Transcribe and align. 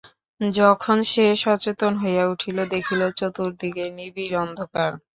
যখন 0.41 0.97
সে 1.11 1.25
সচেতন 1.43 1.93
হইয়া 2.01 2.23
উঠিল, 2.33 2.57
দেখিল, 2.73 3.01
চতুর্দিকে 3.19 3.83
নিবিড় 3.97 4.35
অন্ধকার। 4.43 4.91